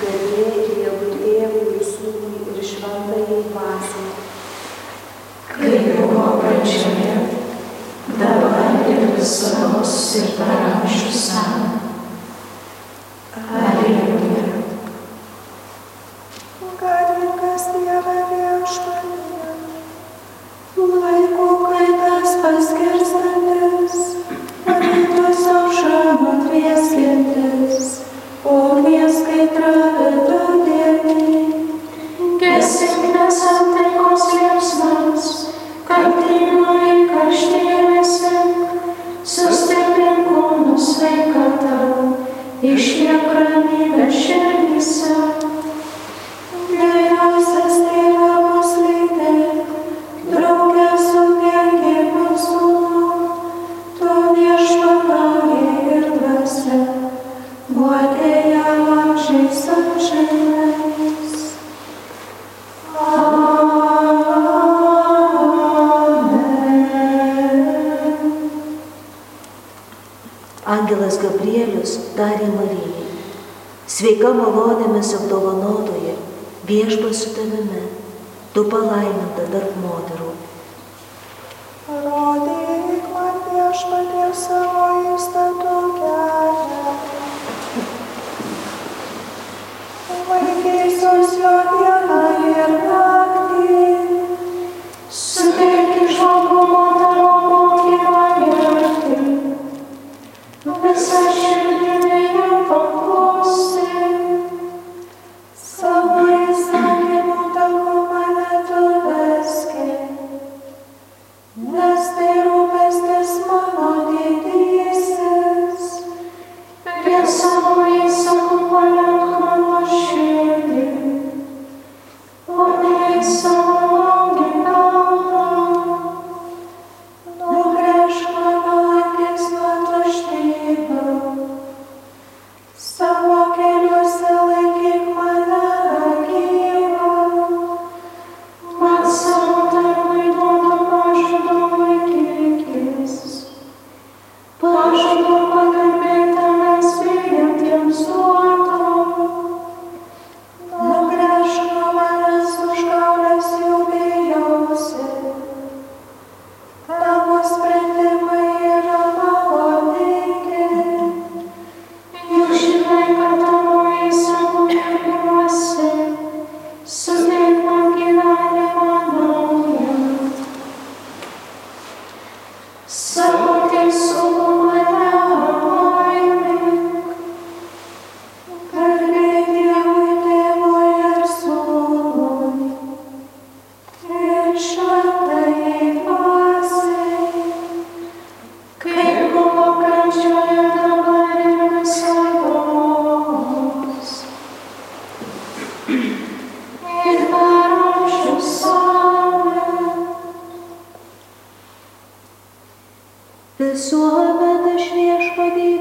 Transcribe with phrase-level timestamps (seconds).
[0.00, 4.10] garbė ir jėgų tėvų ir sūnų ir šventai dvasiai.
[5.50, 7.16] Kaip buvo pradžioje,
[8.20, 11.59] dabar ir visos ir per amžius sąmonė.
[72.20, 73.06] tarė Marijai,
[73.88, 76.14] sveika malonėmis apdovanotoje,
[76.68, 77.84] viešpa su tavimi,
[78.52, 80.32] tu palaiminta tarp moterų.
[81.90, 86.96] Rodyk man viešpatie savo įstatų kelią.
[90.28, 91.89] Vaikysiuos jo dievą.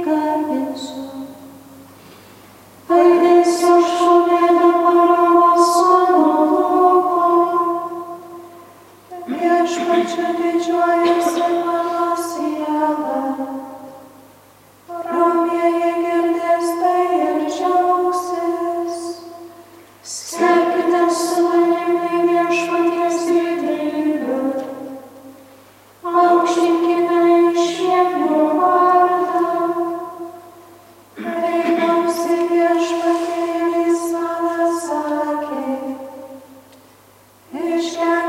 [0.04, 0.99] garbage
[37.80, 38.29] Krishna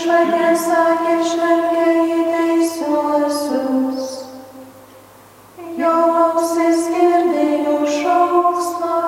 [0.00, 4.06] Viešpatie sakė žvelgia į teisiuosius.
[5.76, 9.00] Jo ausis girdi jų šauksmą.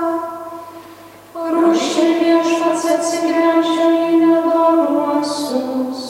[1.54, 6.04] Rūšė viešpats atsigręžia į nedoruosius,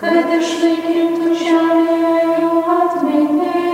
[0.00, 3.73] kad išlaikytų žemėje jų atminimą.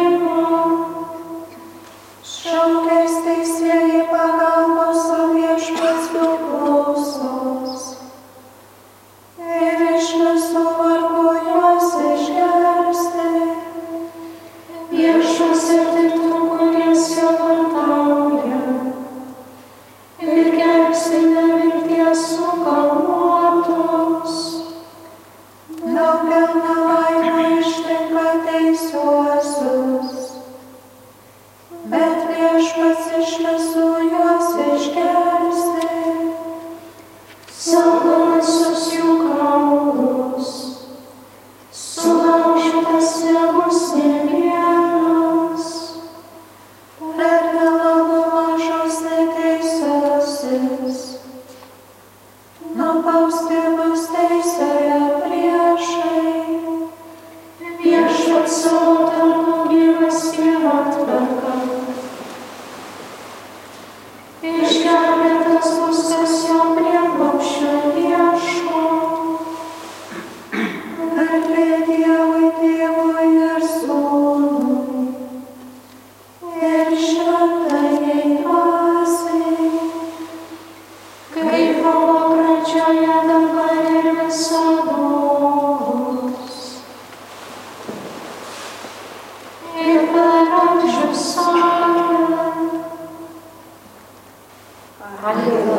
[53.00, 53.89] Nubausti bus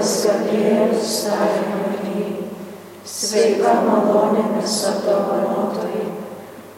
[0.02, 2.30] Angelas Gabrielis tarė Marijai,
[3.06, 6.08] sveika malonėmis apdovanotojai,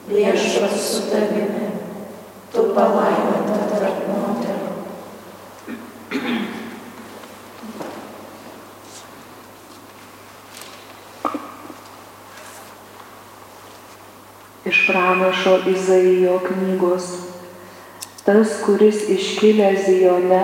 [0.10, 1.70] viešas su tavimi,
[2.52, 4.74] tu palaiminta tarp moterų.
[14.68, 17.08] Iš pranašo Izaijo knygos.
[18.28, 20.44] Tas, kuris iškilęs Zione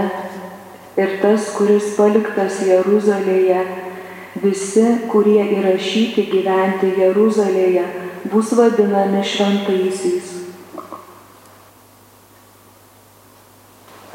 [1.00, 3.62] ir tas, kuris paliktas Jeruzalėje,
[4.44, 7.86] visi, kurie įrašyti gyventi Jeruzalėje,
[8.32, 10.36] bus vadinami šventaisiais.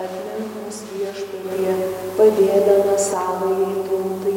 [0.05, 1.76] Atmink mus viešpatie,
[2.19, 3.57] padėdama savai
[3.88, 4.37] tautai.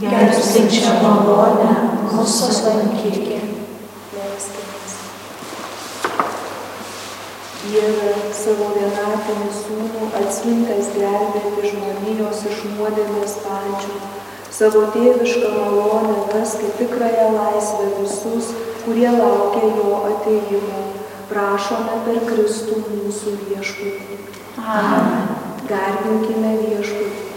[0.00, 1.72] Gelbstinčią malonę
[2.12, 3.40] mūsų aplankykė.
[4.14, 5.09] Melskimės.
[7.60, 13.98] Dieve, savo vienatinį sūnų atslinkęs gelbėti žmonijos iš nuodėmės pančių,
[14.58, 18.52] savo tėvišką malonę veski tikrąją laisvę visus,
[18.84, 20.86] kurie laukia jo ateimo.
[21.30, 24.16] Prašome per Kristų mūsų viešpatį.
[24.58, 25.28] Amen.
[25.70, 27.28] Garbinkime viešpatį.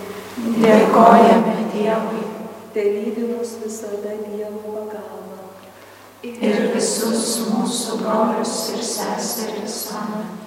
[0.63, 2.23] Dėkojame Dievui
[2.73, 5.32] Te lydi mus visada Dievo pagalba.
[6.23, 9.83] Ir visus mūsų brolius ir seseris.
[9.99, 10.42] Amen.